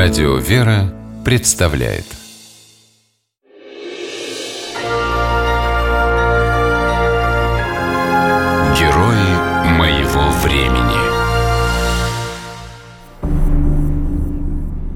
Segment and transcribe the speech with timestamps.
[0.00, 2.04] Радио «Вера» представляет
[8.78, 10.98] Герои моего времени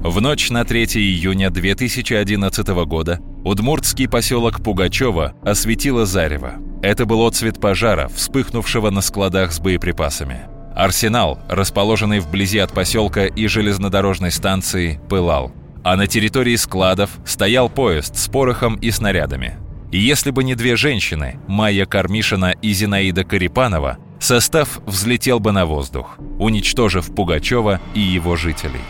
[0.07, 6.53] В ночь на 3 июня 2011 года удмуртский поселок Пугачева осветило зарево.
[6.81, 10.52] Это был отцвет пожара, вспыхнувшего на складах с боеприпасами.
[10.75, 15.51] Арсенал, расположенный вблизи от поселка и железнодорожной станции, пылал.
[15.83, 19.57] А на территории складов стоял поезд с порохом и снарядами.
[19.91, 25.65] И если бы не две женщины, Майя Кармишина и Зинаида Карипанова, состав взлетел бы на
[25.65, 28.81] воздух, уничтожив Пугачева и его жителей.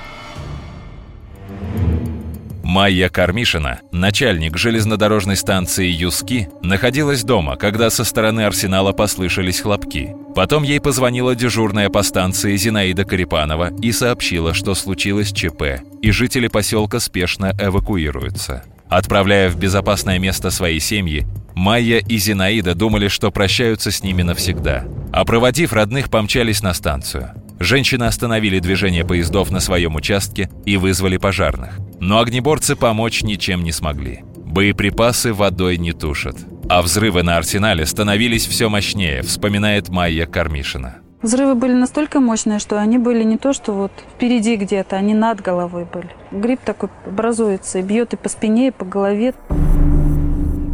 [2.73, 10.15] Майя Кармишина, начальник железнодорожной станции Юски, находилась дома, когда со стороны арсенала послышались хлопки.
[10.33, 16.47] Потом ей позвонила дежурная по станции Зинаида Карипанова и сообщила, что случилось ЧП, и жители
[16.47, 18.63] поселка спешно эвакуируются.
[18.89, 24.85] Отправляя в безопасное место свои семьи, Майя и Зинаида думали, что прощаются с ними навсегда.
[25.11, 27.33] А проводив родных, помчались на станцию.
[27.59, 31.77] Женщины остановили движение поездов на своем участке и вызвали пожарных.
[32.05, 34.25] Но огнеборцы помочь ничем не смогли.
[34.35, 36.35] Боеприпасы водой не тушат.
[36.67, 40.97] А взрывы на арсенале становились все мощнее, вспоминает Майя Кармишина.
[41.21, 45.39] Взрывы были настолько мощные, что они были не то, что вот впереди где-то, они над
[45.39, 46.09] головой были.
[46.31, 49.33] Гриб такой образуется и бьет и по спине, и по голове.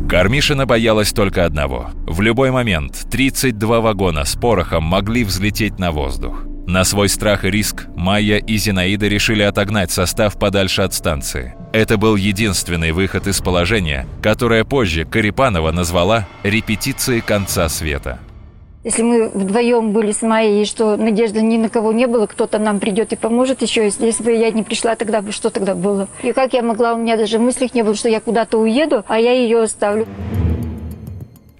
[0.10, 1.92] Кармишина боялась только одного.
[2.08, 6.48] В любой момент 32 вагона с порохом могли взлететь на воздух.
[6.70, 11.56] На свой страх и риск Майя и Зинаида решили отогнать состав подальше от станции.
[11.73, 18.20] Это был единственный выход из положения, которое позже Карипанова назвала «репетицией конца света».
[18.84, 22.80] Если мы вдвоем были с Майей, что надежды ни на кого не было, кто-то нам
[22.80, 23.86] придет и поможет еще.
[23.86, 26.08] Если бы я не пришла, тогда бы что тогда было?
[26.22, 29.20] И как я могла, у меня даже в не было, что я куда-то уеду, а
[29.20, 30.05] я ее оставлю.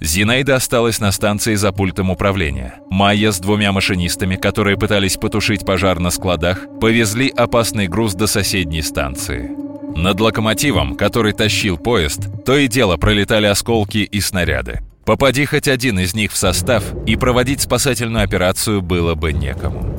[0.02, 2.76] Зинаида осталась на станции за пультом управления.
[2.90, 8.82] Майя с двумя машинистами, которые пытались потушить пожар на складах, повезли опасный груз до соседней
[8.82, 9.52] станции.
[9.96, 14.80] Над локомотивом, который тащил поезд, то и дело пролетали осколки и снаряды.
[15.04, 19.96] Попади хоть один из них в состав, и проводить спасательную операцию было бы некому.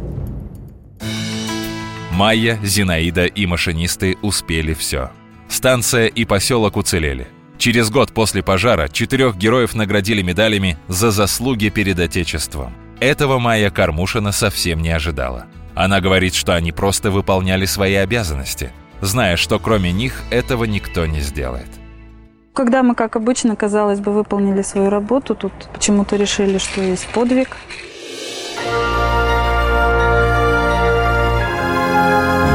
[2.13, 5.11] Майя, Зинаида и машинисты успели все.
[5.49, 7.27] Станция и поселок уцелели–
[7.61, 12.73] Через год после пожара четырех героев наградили медалями за заслуги перед Отечеством.
[13.01, 15.45] Этого Майя Кармушина совсем не ожидала.
[15.75, 18.73] Она говорит, что они просто выполняли свои обязанности,
[19.03, 21.69] зная, что кроме них этого никто не сделает.
[22.55, 27.59] Когда мы, как обычно, казалось бы, выполнили свою работу, тут почему-то решили, что есть подвиг.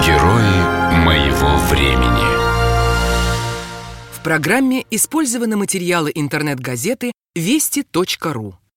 [0.04, 2.35] Герои моего времени
[4.26, 8.58] программе использованы материалы интернет-газеты вести.ру.